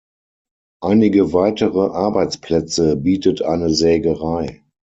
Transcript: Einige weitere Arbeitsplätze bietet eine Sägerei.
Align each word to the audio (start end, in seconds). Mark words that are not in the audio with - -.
Einige 0.81 1.31
weitere 1.31 1.91
Arbeitsplätze 1.91 2.95
bietet 2.95 3.43
eine 3.43 3.69
Sägerei. 3.69 4.63